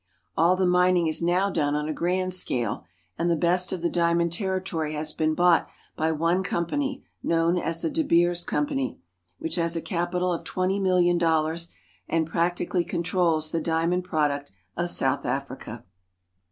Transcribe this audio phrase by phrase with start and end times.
[0.35, 2.85] All the mining is now on a grand scale;
[3.19, 7.03] and the best of the diamond ter ritory has been bought by one com pany,
[7.21, 8.99] known as the De Beers Company,
[9.37, 11.69] which has a capital of twenty milUon dollars,
[12.09, 15.85] and practi cally controls the diamond product of South Africa.